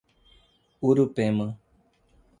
Urupema 0.89 1.47